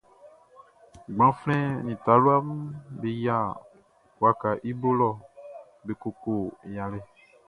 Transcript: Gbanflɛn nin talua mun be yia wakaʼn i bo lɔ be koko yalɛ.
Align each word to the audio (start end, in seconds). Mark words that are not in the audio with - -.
Gbanflɛn 1.15 1.67
nin 1.85 1.97
talua 2.05 2.35
mun 2.47 2.61
be 2.99 3.09
yia 3.23 3.37
wakaʼn 4.21 4.61
i 4.69 4.71
bo 4.79 4.89
lɔ 4.99 5.09
be 5.85 5.91
koko 6.01 6.33
yalɛ. 6.75 6.99